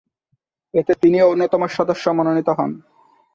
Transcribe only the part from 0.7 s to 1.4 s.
এতে তিনিও